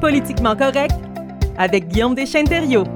[0.00, 0.94] Politiquement correct
[1.56, 2.86] avec Guillaume Deschênes-Thériault.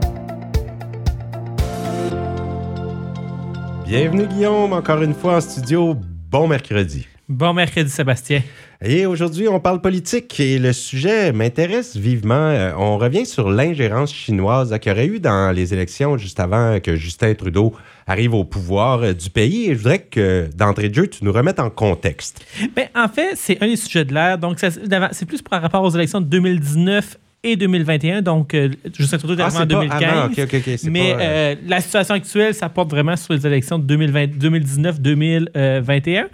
[3.85, 5.97] Bienvenue Guillaume, encore une fois en studio.
[6.31, 7.07] Bon mercredi.
[7.29, 8.43] Bon mercredi Sébastien.
[8.85, 12.35] Et aujourd'hui, on parle politique et le sujet m'intéresse vivement.
[12.35, 16.81] Euh, on revient sur l'ingérence chinoise qu'il y aurait eu dans les élections juste avant
[16.81, 17.75] que Justin Trudeau
[18.09, 19.71] arrive au pouvoir euh, du pays.
[19.71, 22.45] Et je voudrais que, d'entrée de jeu, tu nous remettes en contexte.
[22.75, 24.37] Bien, en fait, c'est un des sujets de l'ère.
[24.37, 29.37] Donc, c'est plus par rapport aux élections de 2019 et 2021, donc euh, Justin Trudeau
[29.37, 30.89] est ah, en 2015.
[30.89, 36.27] mais euh, la situation actuelle, ça porte vraiment sur les élections de 2019-2021.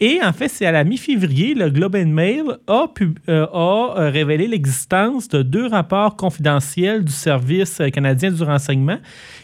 [0.00, 2.86] Et en fait, c'est à la mi-février, le Globe and Mail a,
[3.28, 8.98] a révélé l'existence de deux rapports confidentiels du Service canadien du renseignement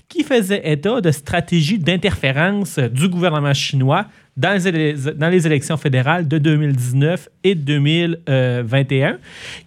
[0.09, 6.27] qui faisaient état de stratégies d'interférence du gouvernement chinois dans les, dans les élections fédérales
[6.27, 9.19] de 2019 et 2021.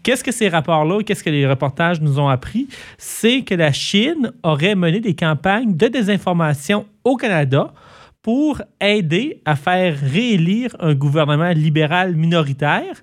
[0.04, 2.68] Qu'est-ce que ces rapports-là, qu'est-ce que les reportages nous ont appris?
[2.98, 7.74] C'est que la Chine aurait mené des campagnes de désinformation au Canada
[8.22, 13.02] pour aider à faire réélire un gouvernement libéral minoritaire.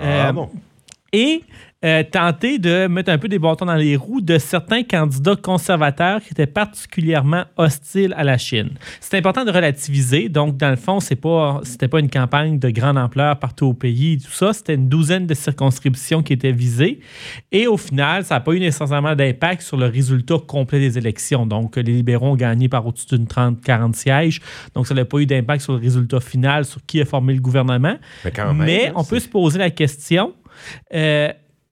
[0.00, 0.50] Ah, bon?
[1.12, 1.42] Et
[1.84, 6.20] euh, tenter de mettre un peu des bâtons dans les roues de certains candidats conservateurs
[6.20, 8.70] qui étaient particulièrement hostiles à la Chine.
[9.00, 10.28] C'est important de relativiser.
[10.28, 13.74] Donc, dans le fond, c'est pas, c'était pas une campagne de grande ampleur partout au
[13.74, 14.52] pays, tout ça.
[14.52, 16.98] C'était une douzaine de circonscriptions qui étaient visées.
[17.52, 21.46] Et au final, ça n'a pas eu nécessairement d'impact sur le résultat complet des élections.
[21.46, 24.40] Donc, les libéraux ont gagné par au-dessus d'une 30-40 sièges.
[24.74, 27.40] Donc, ça n'a pas eu d'impact sur le résultat final, sur qui a formé le
[27.40, 27.96] gouvernement.
[28.24, 30.34] Mais, quand même, Mais on peut se poser la question.
[30.92, 31.30] Euh,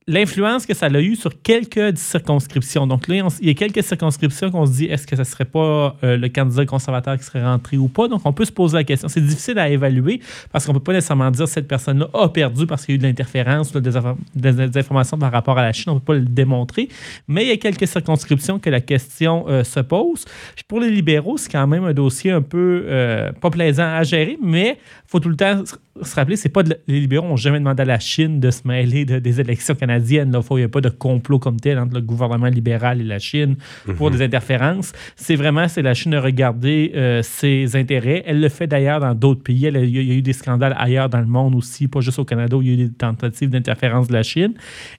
[0.08, 2.86] l'influence que ça a eu sur quelques circonscriptions.
[2.86, 5.96] Donc là, il y a quelques circonscriptions qu'on se dit est-ce que ne serait pas
[6.04, 8.06] euh, le candidat conservateur qui serait rentré ou pas?
[8.06, 9.08] Donc on peut se poser la question.
[9.08, 10.20] C'est difficile à évaluer
[10.52, 12.96] parce qu'on ne peut pas nécessairement dire cette personne-là a perdu parce qu'il y a
[12.96, 15.90] eu de l'interférence, des, informations par rapport à la Chine.
[15.90, 16.88] On ne peut pas le démontrer.
[17.26, 20.24] Mais il y a quelques circonscriptions que la question euh, se pose.
[20.68, 24.38] pour les libéraux, c'est quand même un dossier un peu euh, pas plaisant à gérer,
[24.40, 27.82] mais il faut tout le temps se rappeler, c'est pas les libéraux n'ont jamais demandé
[27.82, 29.95] à la Chine de se mêler des élections canadiennes.
[30.32, 30.40] Là.
[30.50, 33.56] Il n'y a pas de complot comme tel entre le gouvernement libéral et la Chine
[33.96, 34.16] pour mhm.
[34.16, 34.92] des interférences.
[35.16, 38.22] C'est vraiment, c'est la Chine de regarder euh, ses intérêts.
[38.26, 39.66] Elle le fait d'ailleurs dans d'autres pays.
[39.66, 42.56] il y a eu des scandales ailleurs dans le monde aussi, pas juste au Canada
[42.56, 44.54] où il y a eu des tentatives d'interférence de la Chine.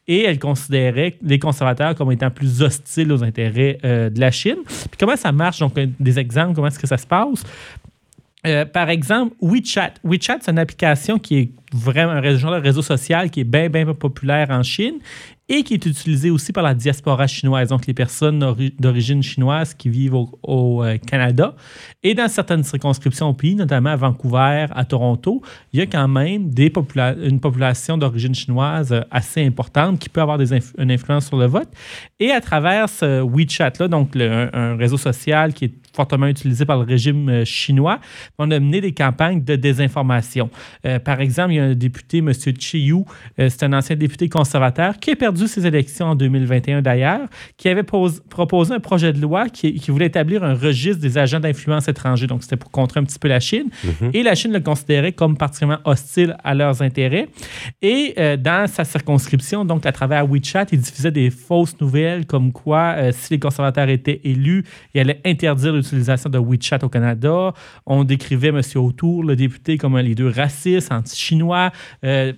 [0.08, 4.58] Et elle considérait les conservateurs comme étant plus hostiles aux intérêts euh, de la Chine.
[4.66, 5.60] Puis comment ça marche?
[5.60, 7.44] Donc, des exemples, comment est-ce que ça se passe?
[8.48, 9.94] Euh, par exemple, WeChat.
[10.04, 13.86] WeChat, c'est une application qui est vraiment un réseau, réseau social qui est bien, bien
[13.94, 15.00] populaire en Chine
[15.50, 18.40] et qui est utilisé aussi par la diaspora chinoise, donc les personnes
[18.80, 21.56] d'origine chinoise qui vivent au, euh, Canada.
[22.04, 25.42] Et dans certaines circonscriptions au pays, notamment à Vancouver, à Toronto,
[25.72, 30.40] il y a quand même une population d'origine chinoise euh, assez importante qui peut avoir
[30.78, 31.70] une influence sur le vote.
[32.20, 36.84] Et à travers ce WeChat-là, donc un, réseau social qui est fortement utilisé par le
[36.84, 38.00] régime euh, chinois,
[38.38, 40.50] on a mené des campagnes de désinformation.
[41.04, 42.32] par exemple, il y a un député, M.
[42.60, 43.04] Chiyu,
[43.38, 47.28] c'est un ancien député conservateur, qui a perdu ses élections en 2021 d'ailleurs,
[47.58, 51.88] qui avait proposé un projet de loi qui, voulait établir un registre des agents d'influence
[51.88, 52.28] étrangers.
[52.28, 53.70] Donc, c'était pour contrer un petit peu la Chine.
[53.84, 54.12] Mhm.
[54.14, 57.28] Et la Chine le considérait comme particulièrement hostile à leurs intérêts.
[57.82, 62.52] Et euh, dans sa circonscription, donc à travers WeChat, il diffusait des fausses nouvelles comme
[62.52, 67.54] quoi, euh, si les conservateurs étaient élus, il allait interdire l'utilisation de WeChat au Canada.
[67.86, 68.62] On décrivait M.
[68.76, 71.72] Autour, le député, comme un leader raciste, anti-chinois.
[72.04, 72.34] Euh,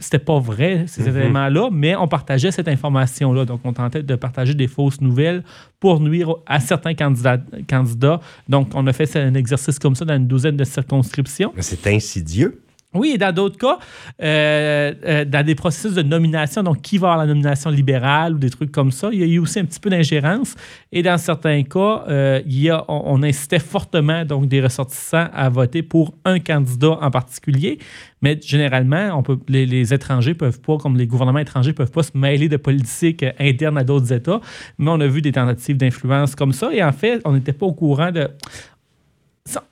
[0.00, 1.16] c'était pas vrai, ces mhm.
[1.16, 2.08] éléments-là, mais on
[2.50, 3.44] cette information-là.
[3.44, 5.42] Donc, on tentait de partager des fausses nouvelles
[5.78, 7.38] pour nuire à certains candidats.
[7.68, 8.20] candidats.
[8.48, 11.52] Donc, on a fait un exercice comme ça dans une douzaine de circonscriptions.
[11.58, 12.60] C'est insidieux.
[12.92, 13.78] Oui, et dans d'autres cas,
[14.20, 18.38] euh, euh, dans des processus de nomination, donc qui va avoir la nomination libérale ou
[18.38, 20.56] des trucs comme ça, il y a eu aussi un petit peu d'ingérence.
[20.90, 25.48] Et dans certains cas, euh, il y a, on, incitait fortement donc des ressortissants à
[25.48, 27.78] voter pour un candidat en particulier.
[28.22, 32.18] Mais généralement, on les, les étrangers peuvent pas, comme les gouvernements étrangers peuvent pas se
[32.18, 34.40] mêler de politique interne à d'autres États.
[34.78, 36.74] Mais on a vu des tentatives d'influence comme ça.
[36.74, 38.28] Et en fait, on n'était pas au courant de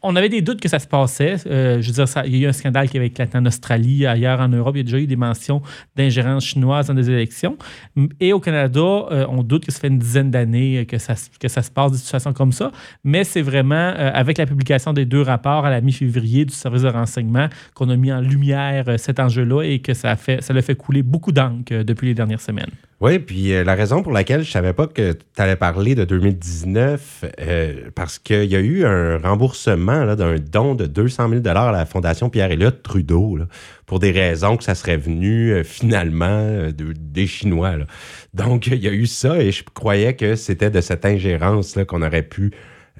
[0.02, 1.36] on avait des doutes que ça se passait.
[1.46, 3.46] Euh, je veux dire, ça, il y a eu un scandale qui avait éclaté en
[3.46, 4.74] Australie, ailleurs en Europe.
[4.76, 5.62] Il y a déjà eu des mentions
[5.96, 7.56] d'ingérence chinoise dans des élections.
[8.20, 11.48] Et au Canada, euh, on doute que ça fait une dizaine d'années que ça, que
[11.48, 12.72] ça se passe des situations comme ça.
[13.04, 16.82] Mais c'est vraiment euh, avec la publication des deux rapports à la mi-février du service
[16.82, 20.62] de renseignement qu'on a mis en lumière cet enjeu-là et que ça, fait, ça l'a
[20.62, 22.70] fait couler beaucoup d'encre depuis les dernières semaines.
[23.00, 26.04] Oui, puis euh, la raison pour laquelle je savais pas que tu allais parler de
[26.04, 31.70] 2019, euh, parce qu'il y a eu un remboursement d'un don de 200 000 à
[31.70, 33.38] la Fondation Pierre-Éliott Trudeau,
[33.86, 37.74] pour des raisons que ça serait venu euh, finalement euh, de- des Chinois.
[38.34, 41.84] Donc, il y a eu ça et je croyais que c'était de cette ingérence là,
[41.84, 42.50] qu'on aurait pu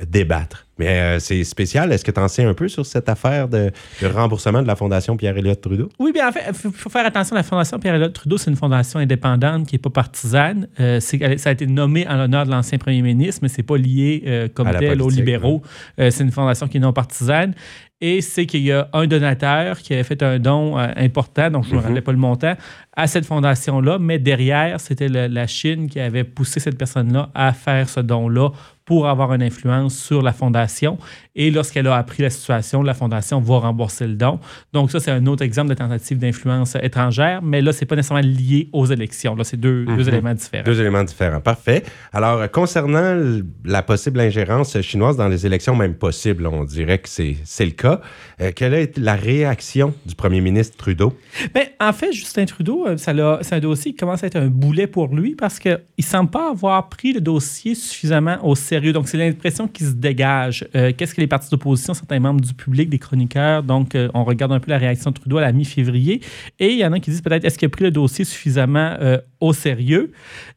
[0.07, 0.67] débattre.
[0.79, 1.93] Mais euh, c'est spécial.
[1.93, 4.77] Est-ce que tu en sais un peu sur cette affaire de, de remboursement de la
[4.77, 5.89] Fondation Pierre-Éliott Trudeau?
[5.99, 7.35] Oui, bien en fait, il faut, faut faire attention.
[7.35, 10.69] La Fondation Pierre-Éliott Trudeau, c'est une fondation indépendante qui n'est pas partisane.
[10.79, 13.77] Euh, elle- ça a été nommé en l'honneur de l'ancien premier ministre, mais c'est pas
[13.77, 15.63] lié euh, comme tel aux libéraux.
[15.99, 17.55] Euh, c'est une fondation qui est non partisane.
[18.01, 21.65] Et c'est qu'il y a un donateur qui avait fait un don euh, important, donc
[21.65, 21.85] je ne me Mhm.
[21.87, 22.55] rappelais pas le montant,
[22.97, 27.89] à cette fondation-là, mais derrière, c'était la Chine qui avait poussé cette personne-là à faire
[27.89, 28.51] ce don-là
[28.89, 30.97] pour avoir une influence sur la fondation.
[31.37, 34.41] Et lorsqu'elle a appris la situation, la fondation va rembourser le don.
[34.73, 38.27] Donc ça, c'est un autre exemple de tentative d'influence étrangère, mais là, c'est pas nécessairement
[38.27, 39.35] lié aux élections.
[39.37, 40.09] Là, c'est deux, deux Mhm.
[40.09, 40.65] éléments différents.
[40.65, 41.41] Deux éléments différents.
[41.41, 41.83] Parfait.
[42.15, 43.15] Alors, euh, concernant
[43.63, 48.01] la possible ingérence chinoise dans les élections, même possible, on dirait que c'est le cas.
[48.41, 51.13] Euh, quelle été la réaction du premier ministre Trudeau?
[51.55, 54.87] Ben, en fait, Justin Trudeau, euh, c'est un dossier qui commence à être un boulet
[54.87, 58.78] pour lui parce qu'il ne semble pas avoir pris le dossier suffisamment au sérieux.
[58.93, 60.67] Donc, c'est l'impression qui se dégage.
[60.75, 64.25] Euh, Qu'est-ce que les partis d'opposition, certains membres du public, des chroniqueurs, donc euh, on
[64.25, 66.21] regarde un peu la réaction de Trudeau à la mi-février.
[66.59, 68.97] Et il y en a qui disent peut-être est-ce qu'il a pris le dossier suffisamment
[69.01, 70.13] euh, au sérieux?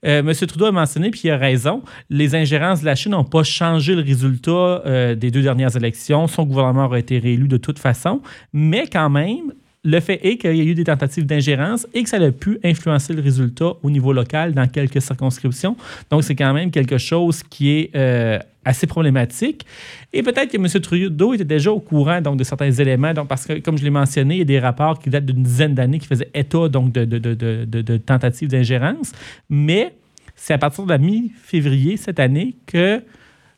[0.05, 0.33] Euh, M.
[0.33, 3.95] Trudeau a mentionné, puis il a raison, les ingérences de la Chine n'ont pas changé
[3.95, 4.83] le résultat
[5.15, 6.27] des deux dernières élections.
[6.27, 8.21] Son gouvernement aurait été réélu de toute façon.
[8.53, 12.09] Mais quand même, le fait est qu'il y a eu des tentatives d'ingérence et que
[12.09, 15.75] ça a pu influencer le résultat au niveau local dans quelques circonscriptions.
[16.09, 19.65] Donc, c'est quand même quelque chose qui est euh, assez problématique.
[20.13, 20.67] Et peut-être que M.
[20.81, 23.89] Trudeau était déjà au courant donc, de certains éléments, donc, parce que, comme je l'ai
[23.89, 26.91] mentionné, il y a des rapports qui datent d'une dizaine d'années qui faisaient état donc,
[26.91, 29.13] de, de, de, de, tentatives d'ingérence.
[29.49, 29.95] Mais
[30.35, 33.01] c'est à partir de la mi-février cette année que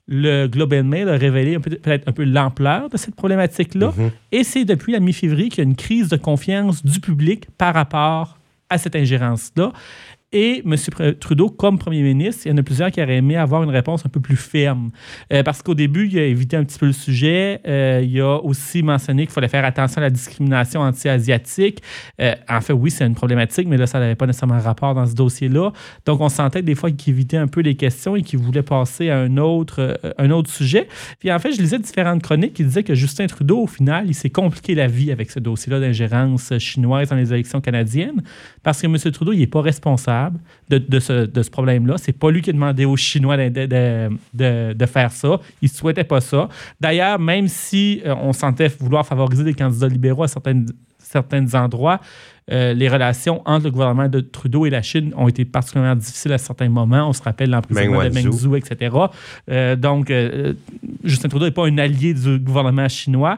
[0.07, 3.93] le Globe and Mail a révélé peut-être un peu l'ampleur de cette problématique-là.
[3.95, 4.11] Mhm.
[4.31, 7.73] Et c'est depuis la mi-février qu'il y a une crise de confiance du public par
[7.73, 8.37] rapport
[8.69, 9.71] à cette ingérence-là.
[10.35, 10.75] Et M.
[11.19, 14.03] Trudeau, comme premier ministre, il y en a plusieurs qui auraient aimé avoir une réponse
[14.03, 14.89] un peu plus ferme.
[15.31, 17.61] Euh, parce qu'au début, il a évité un petit peu le sujet.
[17.67, 21.83] Euh, il a aussi mentionné qu'il fallait faire attention à la discrimination anti-asiatique.
[22.19, 25.05] Euh, en fait, oui, c'est une problématique, mais là, ça n'avait pas nécessairement rapport dans
[25.05, 25.71] ce dossier-là.
[26.07, 29.11] Donc, on sentait des fois qu'il évitait un peu les questions et qu'il voulait passer
[29.11, 30.87] à un autre, un autre sujet.
[31.19, 34.15] Puis en fait, je lisais différentes chroniques qui disaient que Justin Trudeau, au final, il
[34.15, 38.23] s'est compliqué la vie avec ce dossier-là d'ingérence chinoise dans les élections canadiennes
[38.63, 38.97] parce que M.
[39.11, 40.22] Trudeau, il n'est pas responsable
[40.69, 41.95] de, de ce, de ce problème-là.
[41.97, 45.39] C'est pas lui qui a demandé aux Chinois de, faire ça.
[45.61, 46.49] Il ne souhaitait pas ça.
[46.79, 50.67] D'ailleurs, même si euh, on sentait vouloir favoriser des candidats libéraux à certaines,
[50.99, 51.99] certains endroits,
[52.51, 56.33] euh, les relations entre le gouvernement de Trudeau et la Chine ont été particulièrement difficiles
[56.33, 57.07] à certains moments.
[57.07, 58.31] On se rappelle l'emprisonnement de Meng.
[58.31, 58.93] Zhu, etc.
[59.49, 60.53] Euh, donc, euh,
[61.05, 63.37] Justin Trudeau n'est pas un allié du gouvernement chinois.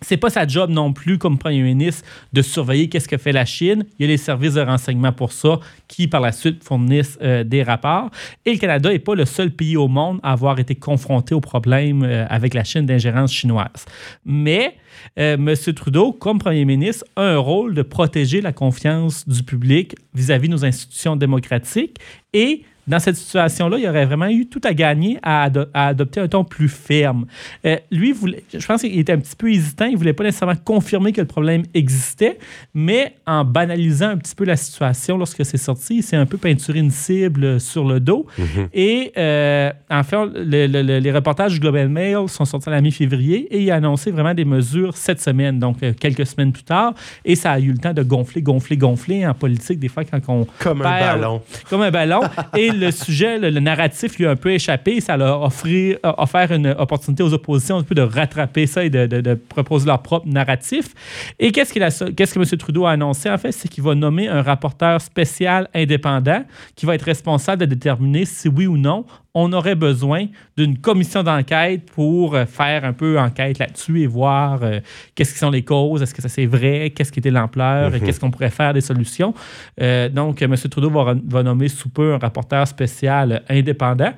[0.00, 3.44] C'est pas sa job non plus comme premier ministre de surveiller qu'est-ce que fait la
[3.44, 3.84] Chine.
[3.98, 5.58] Il y a les services de renseignement pour ça
[5.88, 8.10] qui, par la suite, fournissent euh, des rapports.
[8.44, 11.40] Et le Canada n'est pas le seul pays au monde à avoir été confronté au
[11.40, 13.86] problème euh, avec la Chine d'ingérence chinoise.
[14.24, 14.76] Mais
[15.18, 15.54] euh, M.
[15.74, 20.52] Trudeau, comme premier ministre, a un rôle de protéger la confiance du public vis-à-vis de
[20.52, 21.98] nos institutions démocratiques
[22.32, 26.20] et dans cette situation-là, il aurait vraiment eu tout à gagner à, ado- à adopter
[26.20, 27.26] un ton plus ferme.
[27.66, 29.86] Euh, lui, voulait, je pense qu'il était un petit peu hésitant.
[29.86, 32.38] Il ne voulait pas nécessairement confirmer que le problème existait,
[32.74, 36.38] mais en banalisant un petit peu la situation lorsque c'est sorti, il s'est un peu
[36.38, 38.26] peinturé une cible sur le dos.
[38.72, 42.72] Et euh, en fait, le- le- le- les reportages du Global Mail sont sortis à
[42.72, 46.52] la mi-février et il a annoncé vraiment des mesures cette semaine, donc euh, quelques semaines
[46.52, 46.94] plus tard.
[47.24, 50.20] Et ça a eu le temps de gonfler, gonfler, gonfler en politique, des fois, quand
[50.28, 51.42] on Comme un ballon.
[51.68, 52.20] comme un ballon.
[52.56, 55.00] Et le sujet, le, narratif lui a un peu échappé.
[55.00, 60.02] Ça a a offert une opportunité aux oppositions de rattraper ça et de, proposer leur
[60.02, 60.94] propre narratif.
[61.38, 61.72] Et qu'est-ce,
[62.10, 62.58] qu'est-ce que M.
[62.58, 63.52] Trudeau a annoncé, en fait?
[63.52, 66.44] C'est qu'il va nommer un rapporteur spécial indépendant
[66.74, 69.04] qui va être responsable de déterminer si oui ou non
[69.40, 70.26] on aurait besoin
[70.56, 74.80] d'une commission d'enquête pour euh, faire un peu enquête là-dessus et voir euh,
[75.14, 78.00] qu'est-ce qui sont les causes, est-ce que ça c'est vrai, qu'est-ce qui était l'ampleur, et
[78.00, 79.34] qu'est-ce qu'on pourrait faire des solutions.
[79.80, 80.56] Euh, donc, M.
[80.56, 84.12] Trudeau va, va nommer sous peu un rapporteur spécial indépendant.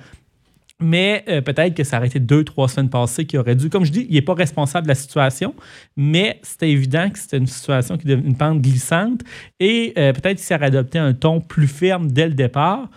[0.82, 3.68] Mais euh, peut-être que ça aurait été deux, trois semaines passées qui aurait dû.
[3.68, 5.54] Comme je dis, il n'est pas responsable de la situation,
[5.94, 9.20] mais c'était évident que c'était une situation qui devenait une pente glissante.
[9.58, 12.88] Et peut-être qu'il s'aurait adopté un ton plus ferme dès le départ.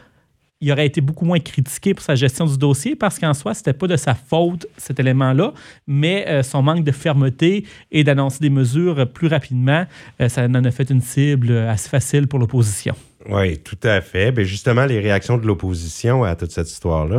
[0.63, 3.73] Il aurait été beaucoup moins critiqué pour sa gestion du dossier parce qu'en soi, c'était
[3.73, 5.53] pas de sa faute cet élément-là,
[5.87, 9.85] mais euh, son manque de fermeté et d'annoncer des mesures plus rapidement,
[10.21, 12.95] euh, ça en a fait une cible assez facile pour l'opposition.
[13.29, 14.31] Oui, tout à fait.
[14.31, 17.17] Ben justement, les réactions de l'opposition à toute cette histoire-là?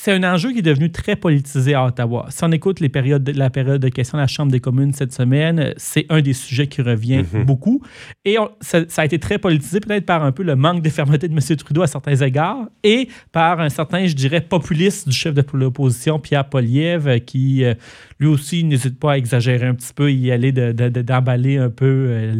[0.00, 2.26] C'est un enjeu qui est devenu très politisé à Ottawa.
[2.30, 4.92] Si on écoute les périodes de, la période de questions de la Chambre des communes
[4.92, 7.42] cette semaine, c'est un des sujets qui revient Mhm.
[7.44, 7.82] beaucoup.
[8.24, 10.88] Et on- ça, ça a été très politisé, peut-être par un peu le manque de
[10.88, 11.56] fermeté de M.
[11.56, 16.20] Trudeau à certains égards et par un certain, je dirais, populiste du chef de l'opposition,
[16.20, 17.74] Pierre Poliev, qui euh,
[18.20, 21.56] lui aussi n'hésite pas à exagérer un petit peu, y aller de- de- de- d'emballer
[21.58, 22.34] un peu euh,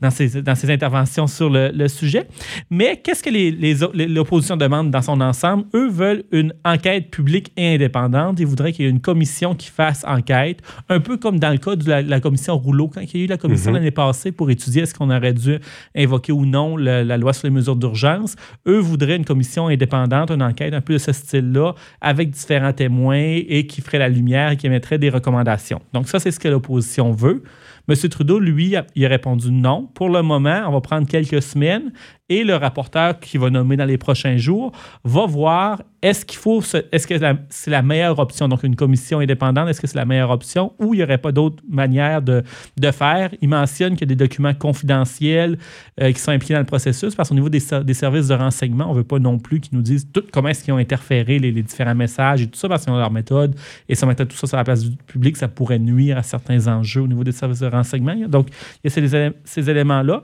[0.00, 2.26] dans, ses, dans ses interventions sur le, le sujet.
[2.70, 5.64] Mais qu'est-ce que les les- l'opposition demande dans son ensemble?
[5.74, 8.40] Eux veulent une enquête publique et indépendante.
[8.40, 11.58] Ils voudraient qu'il y ait une commission qui fasse enquête, un peu comme dans le
[11.58, 13.76] cas de la, la commission Rouleau, quand il y a eu la commission Mhm.
[13.76, 15.58] l'année passée pour étudier est-ce qu'on aurait dû
[15.96, 18.36] invoquer ou non la loi sur les mesures d'urgence.
[18.66, 23.16] Eux voudraient une commission indépendante, une enquête un peu de ce style-là, avec différents témoins
[23.48, 25.80] et qui ferait la lumière et qui émettrait des recommandations.
[25.92, 27.42] Donc ça, c'est ce que l'opposition veut.
[27.86, 27.94] M.
[28.08, 29.90] Trudeau, lui, a- il a répondu non.
[29.94, 31.92] Pour le moment, on va prendre quelques semaines
[32.28, 34.72] et le rapporteur qui va nommer dans les prochains jours
[35.04, 36.62] va voir est-ce qu'il faut,
[36.92, 37.14] est-ce que
[37.48, 40.74] c'est la meilleure option, donc une commission indépendante, est-ce que c'est la meilleure option?
[40.78, 42.42] Ou il n'y aurait pas d'autre manière de,
[42.78, 43.30] de faire?
[43.40, 45.58] Il mentionne qu'il y a des documents confidentiels
[46.00, 48.86] euh, qui sont impliqués dans le processus parce qu'au niveau des, des services de renseignement,
[48.86, 51.52] on ne veut pas non plus qu'ils nous disent comment est-ce qu'ils ont interféré les,
[51.62, 53.56] différents messages et tout ça parce qu'ils ont leur méthode
[53.88, 56.22] et si on mettait tout ça sur la place du public, ça pourrait nuire à
[56.22, 58.14] certains enjeux au niveau des services de renseignement.
[58.28, 58.48] Donc,
[58.82, 60.22] il y a ces, ces éléments-là.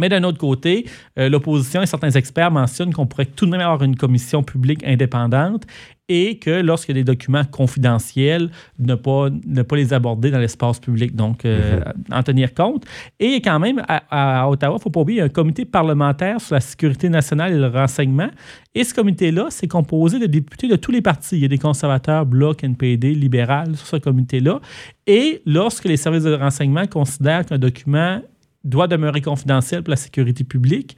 [0.00, 0.86] Mais d'un autre côté,
[1.18, 4.84] euh, l'opposition et certains experts mentionnent qu'on pourrait tout de même avoir une commission publique
[4.84, 5.66] indépendante
[6.10, 10.40] et que lorsqu'il y a des documents confidentiels, ne pas, ne pas les aborder dans
[10.40, 11.14] l'espace public.
[11.14, 11.80] Donc, euh,
[12.10, 12.84] en tenir compte.
[13.20, 15.28] Et quand même, à, à Ottawa, il ne faut pas oublier, il y a un
[15.28, 18.28] comité parlementaire sur la sécurité nationale et le renseignement.
[18.74, 21.36] Et ce comité-là, c'est composé de députés de tous les partis.
[21.36, 24.60] Il y a des conservateurs, Bloc, NPD, libéral sur ce comité-là.
[25.06, 28.20] Et lorsque les services de renseignement considèrent qu'un document
[28.64, 30.96] doit demeurer confidentiel pour la sécurité publique,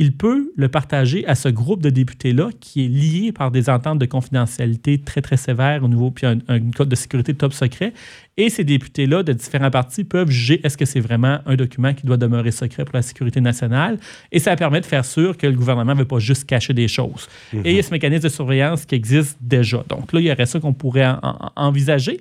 [0.00, 3.98] il peut le partager à ce groupe de députés-là qui est lié par des ententes
[3.98, 7.92] de confidentialité très, très sévères au niveau, puis un, un code de sécurité top secret.
[8.36, 12.06] Et ces députés-là de différents partis peuvent juger est-ce que c'est vraiment un document qui
[12.06, 13.98] doit demeurer secret pour la sécurité nationale.
[14.30, 16.86] Et ça permet de faire sûr que le gouvernement ne veut pas juste cacher des
[16.86, 17.26] choses.
[17.64, 19.82] Et il y a ce mécanisme de surveillance qui existe déjà.
[19.88, 22.20] Donc là, il y aurait ça qu'on pourrait en- en- envisager.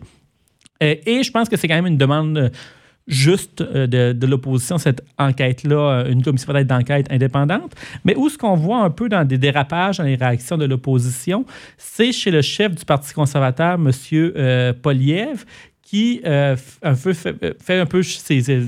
[0.81, 2.49] Euh, et je pense que c'est quand même une demande euh,
[3.07, 7.73] juste euh, de, de l'opposition, cette enquête-là, euh, une commission d'enquête indépendante.
[8.03, 11.45] Mais où ce qu'on voit un peu dans des dérapages dans les réactions de l'opposition,
[11.77, 13.91] c'est chez le chef du Parti conservateur, M.
[14.13, 15.45] Euh, Poliev,
[15.81, 17.35] qui euh, un peu fait,
[17.69, 18.61] un peu ses-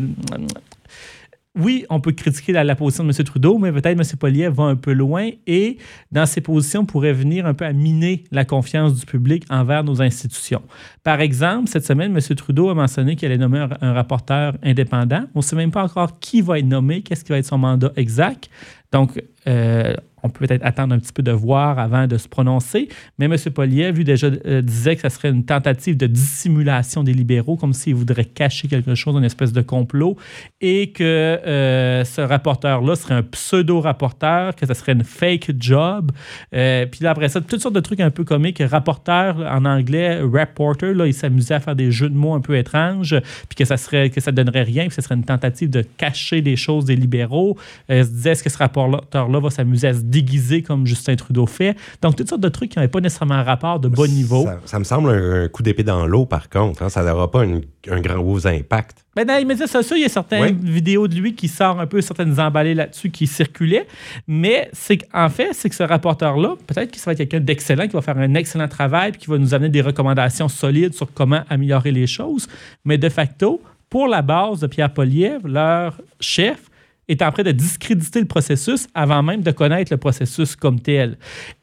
[1.58, 3.24] oui, on peut critiquer la, position de M.
[3.24, 4.04] Trudeau, mais peut-être M.
[4.20, 5.78] Poliev va un peu loin et
[6.12, 10.02] dans ses positions pourrait venir un peu à miner la confiance du public envers nos
[10.02, 10.62] institutions.
[11.04, 12.36] Par exemple, cette semaine, M.
[12.36, 15.26] Trudeau a mentionné qu'il allait nommer un, un rapporteur indépendant.
[15.34, 17.58] On ne sait même pas encore qui va être nommé, qu'est-ce qui va être son
[17.58, 18.50] mandat exact.
[18.92, 22.90] Donc, euh, on peut peut-être attendre un petit peu de voir avant de se prononcer.
[23.18, 23.36] Mais M.
[23.54, 27.74] Poliev, lui, déjà euh, disait que ça serait une tentative de dissimulation des libéraux, comme
[27.74, 30.18] s'ils voudraient cacher quelque chose, une espèce de complot,
[30.62, 36.12] et que euh, ce rapporteur-là serait un pseudo-rapporteur, que ça serait une fake job.
[36.54, 38.62] Euh, puis là, après ça, toutes sortes de trucs un peu comiques.
[38.66, 42.58] Rapporteur, en anglais, reporter, là, il s'amusait à faire des jeux de mots un peu
[42.58, 43.16] étranges,
[43.48, 45.82] puis que ça serait que ça donnerait rien, puis que ça serait une tentative de
[45.98, 47.58] cacher des choses des libéraux.
[47.90, 51.46] Il se disait, est-ce que ce rapporteur-là va s'amuser à se déguiser comme Justin Trudeau
[51.46, 51.76] fait?
[52.02, 54.46] Donc, toutes sortes de trucs qui n'avaient pas nécessairement un rapport de bon niveau.
[54.46, 56.84] Ça, ça me semble un, un coup d'épée dans l'eau, par contre.
[56.84, 56.90] hein.
[56.90, 59.06] Ça n'aura pas une- un grand gros impact.
[59.16, 60.52] Ben, dans les médias sociaux, il y a certaines Ouais.
[60.62, 63.88] vidéos de lui qui sortent un peu, certaines emballées là-dessus qui circulaient.
[64.28, 67.94] Mais c'est qu'en fait, c'est que ce rapporteur-là, peut-être qu'il va être quelqu'un d'excellent, qui
[67.94, 71.42] va faire un excellent travail, puis qui va nous amener des recommandations solides sur comment
[71.50, 72.48] améliorer les choses.
[72.86, 76.69] Mais de facto, pour la base de Pierre Poliev, leur chef,
[77.10, 81.18] est en train de discréditer le processus avant même de connaître le processus comme tel.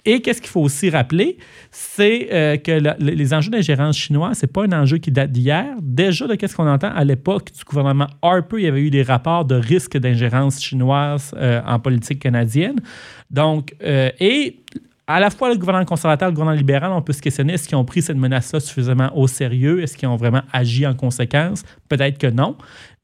[0.05, 1.39] Et qu'est-ce qu'il faut aussi rappeler,
[1.71, 5.67] c'est euh, que les enjeux d'ingérence chinoise, c'est pas un enjeu qui date d'hier.
[5.81, 9.03] Déjà, de qu'est-ce qu'on entend à l'époque du gouvernement Harper, il y avait eu des
[9.03, 12.81] rapports de risque d'ingérence chinoise euh, en politique canadienne.
[13.31, 14.61] Donc, euh, et
[15.09, 17.69] à la fois le gouvernement conservateur et le gouvernement libéral, on peut se questionner est-ce
[17.69, 19.81] qu'ils ont pris cette menace-là suffisamment au sérieux?
[19.83, 21.63] Est-ce qu'ils ont vraiment agi en conséquence?
[21.89, 22.57] Peut-être que non.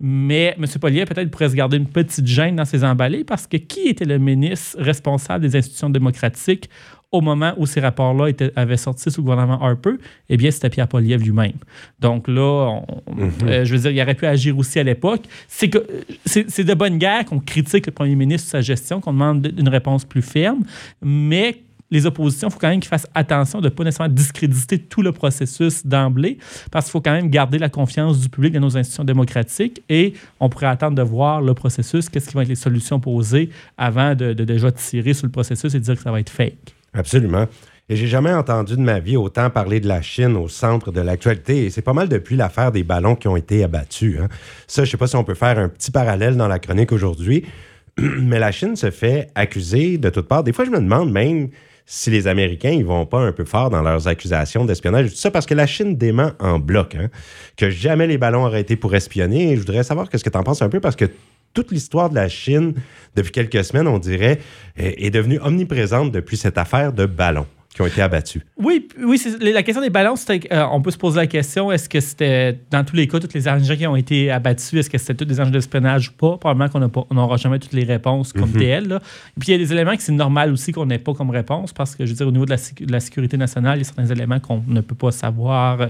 [0.05, 0.67] Mais M.
[0.81, 4.05] Pollier peut-être pourrait se garder une petite gêne dans ses emballés parce que qui était
[4.05, 6.69] le ministre responsable des institutions démocratiques
[7.13, 9.93] au moment où ces rapports-là avaient sorti sous le gouvernement Harper?
[10.29, 11.53] Eh bien, c'était Pierre Poliev lui-même.
[12.01, 15.21] Donc là, on- euh, je veux dire, il aurait pu agir aussi à l'époque.
[15.47, 15.87] C'est que
[16.25, 19.53] c'est c'est de bonne guerre qu'on critique le premier ministre sur sa gestion, qu'on demande
[19.57, 20.65] une réponse plus ferme,
[21.03, 21.59] mais
[21.93, 25.03] les oppositions, il faut quand même qu'ils fassent attention de ne pas nécessairement discréditer tout
[25.03, 26.39] le processus d'emblée,
[26.71, 30.15] parce qu'il faut quand même garder la confiance du public dans nos institutions démocratiques et
[30.41, 34.15] on pourrait attendre de voir le processus, qu'est-ce qui vont être les solutions posées avant
[34.15, 36.75] de, déjà tirer sur le processus et dire que ça va être fake.
[36.95, 37.47] Absolument.
[37.89, 41.01] Et j'ai jamais entendu de ma vie autant parler de la Chine au centre de
[41.03, 41.67] l'actualité.
[41.67, 44.19] Et c'est pas mal depuis l'affaire des ballons qui ont été abattus.
[44.19, 44.29] hein.
[44.67, 47.45] Ça, je sais pas si on peut faire un petit parallèle dans la chronique aujourd'hui.
[47.99, 50.45] Mais la Chine se fait accuser de toutes parts.
[50.45, 51.51] Des fois, je me demande même
[51.87, 55.11] si les Américains ils vont pas un peu fort dans leurs accusations d'espionnage.
[55.11, 57.09] Tout ça parce que la Chine dément en bloc hein,
[57.57, 59.53] que jamais les ballons auraient été pour espionner.
[59.53, 61.07] Et je voudrais savoir qu'est-ce que tu en penses un peu parce que
[61.55, 62.75] toute l'histoire de la Chine,
[63.15, 64.41] depuis quelques semaines, on dirait,
[64.77, 68.43] est, est devenue omniprésente depuis cette affaire de ballons qui ont été abattus.
[68.59, 71.88] Oui, oui la question des ballons, c'était, euh, on peut se poser la question est-ce
[71.88, 74.99] que c'était, dans tous les cas, tous les engins qui ont été abattus, est-ce que
[74.99, 76.37] c'était tous des engins d'espionnage ou pas?
[76.37, 78.88] Probablement qu'on n'aura jamais toutes les réponses comme telles.
[78.88, 78.97] là.
[79.37, 81.31] Et puis il y a des éléments que c'est normal aussi qu'on n'ait pas comme
[81.31, 83.79] réponse parce que, je veux dire, au niveau de la, sécu- de la sécurité nationale,
[83.79, 85.81] il y a certains éléments qu'on ne peut pas savoir.
[85.81, 85.87] euh,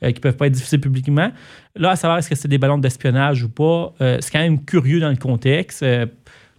[0.00, 1.30] qui ne peuvent pas être diffusés publiquement.
[1.76, 4.62] Là, à savoir est-ce que c'est des ballons d'espionnage ou pas, euh, c'est quand même
[4.64, 5.82] curieux dans le contexte.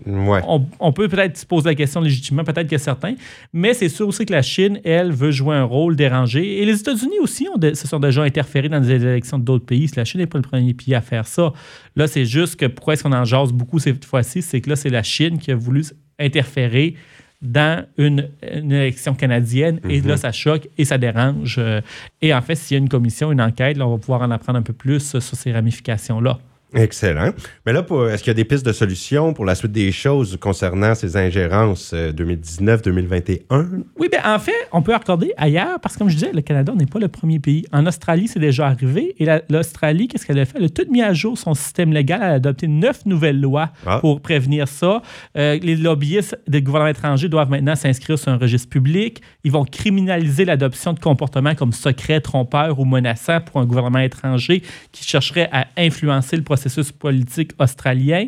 [0.06, 0.42] Ouais.
[0.48, 3.16] on, on peut peut-être se poser la question légitimement, peut-être que certains,
[3.54, 6.62] mais c'est sûr aussi que la Chine, elle, veut jouer un rôle dérangé.
[6.62, 9.90] Et les États-Unis aussi ont de- se sont déjà interférés dans des élections d'autres pays.
[9.96, 11.54] La Chine n'est pas le premier pays à faire ça.
[11.96, 14.76] Là, c'est juste que pourquoi est-ce qu'on en jase beaucoup cette fois-ci, c'est que là,
[14.76, 15.84] c'est la Chine qui a voulu
[16.20, 16.96] interférer
[17.42, 21.56] dans une, une élection canadienne et là, ça choque et ça dérange.
[21.60, 21.80] Euh,
[22.22, 24.32] Et en fait, s'il y a une commission, une enquête, là, on va pouvoir en
[24.32, 26.40] apprendre un peu plus euh, sur ces ramifications-là.
[26.76, 27.32] Excellent.
[27.66, 30.38] Mais là, est-ce qu'il y a des pistes de solutions pour la suite des choses
[30.40, 33.84] concernant ces ingérences euh, 2019-2021?
[33.98, 36.74] Oui, bien, en fait, on peut accorder ailleurs parce que, comme je disais, le Canada
[36.76, 37.66] n'est pas le premier pays.
[37.72, 39.16] En Australie, c'est déjà arrivé.
[39.20, 40.58] Et la- l'Australie, qu'est-ce qu'elle a fait?
[40.58, 42.20] Elle a tout mis à jour son système légal.
[42.22, 44.00] Elle a adopté neuf nouvelles lois Ah.
[44.00, 45.02] pour prévenir ça.
[45.38, 49.22] Euh, les lobbyistes des gouvernements étrangers doivent maintenant s'inscrire sur un registre public.
[49.44, 54.62] Ils vont criminaliser l'adoption de comportements comme secret, trompeur ou menaçant pour un gouvernement étranger
[54.92, 56.65] qui chercherait à influencer le processus
[56.98, 58.28] politique australien.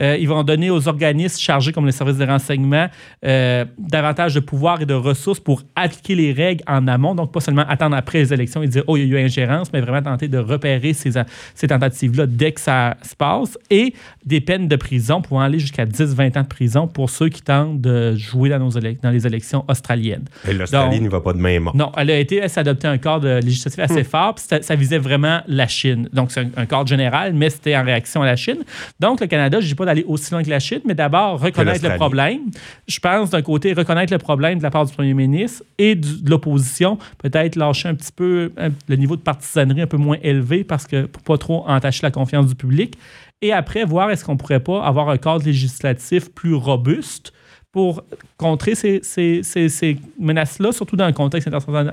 [0.00, 2.88] Euh, ils vont donner aux organismes chargés comme les services de renseignement
[3.24, 7.14] euh, davantage de pouvoir et de ressources pour appliquer les règles en amont.
[7.14, 9.72] Donc, pas seulement attendre après les élections et dire, oh, il y a eu ingérence,
[9.72, 11.12] mais vraiment tenter de repérer ces,
[11.54, 13.58] ces tentatives-là dès que ça se passe.
[13.70, 13.94] Et
[14.24, 17.80] des peines de prison pouvant aller jusqu'à 10-20 ans de prison pour ceux qui tentent
[17.80, 20.24] de jouer dans, nos dans les élections australiennes.
[20.48, 21.76] Et l'Australie n'y va pas de main morte.
[21.76, 24.74] Non, elle a été, elle s'est adopté un cadre législatif assez fort, puis ça, ça
[24.74, 26.08] visait vraiment la Chine.
[26.12, 28.58] Donc, c'est un, un cadre général, mais c'était en réaction à la Chine.
[28.98, 31.38] Donc, le Canada, je ne dis pas d'aller aussi loin que la Chine, mais d'abord
[31.40, 32.40] reconnaître le problème.
[32.88, 36.22] Je pense, d'un côté, reconnaître le problème de la part du premier ministre et du-
[36.22, 38.52] de l'opposition, peut-être lâcher un petit peu
[38.88, 42.10] le niveau de partisanerie un peu moins élevé parce que pour pas trop entacher la
[42.10, 42.96] confiance du public.
[43.42, 47.32] Et après, voir est-ce qu'on pourrait pas avoir un cadre législatif plus robuste
[47.72, 48.02] pour
[48.36, 51.48] contrer ces, ces- ces- ces menaces-là, surtout dans un contexte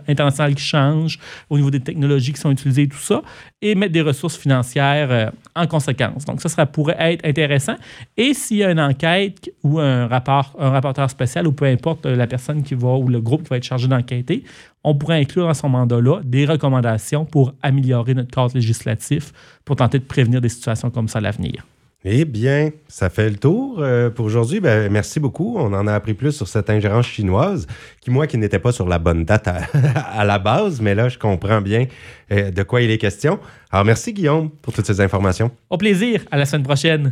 [0.08, 3.22] international, qui change, au niveau des technologies qui sont utilisées et tout ça,
[3.62, 6.26] et mettre des ressources financières euh, en conséquence.
[6.26, 7.76] Donc, ça, pourrait être intéressant.
[8.16, 12.16] Et s'il y a une enquête ou un, un rapporteur spécial, ou peu importe euh,
[12.16, 14.44] la personne qui va, ou le groupe qui va être chargé d'enquêter,
[14.84, 19.32] on pourrait inclure dans son mandat-là des recommandations pour améliorer notre cadre législatif,
[19.64, 21.66] pour tenter de prévenir des situations comme ça à l'avenir.
[22.10, 24.62] Eh bien, ça fait le tour euh, pour aujourd'hui.
[24.62, 25.58] Ben, merci beaucoup.
[25.58, 27.68] On en a appris plus sur cette ingérence chinoise,
[28.00, 29.58] qui, moi, qui n'était pas sur la bonne date à,
[30.14, 31.86] à la base, mais là, je comprends bien
[32.32, 33.40] euh, de quoi il est question.
[33.72, 35.52] Alors, merci, Guillaume, pour toutes ces informations.
[35.70, 37.12] Au plaisir, à la semaine prochaine.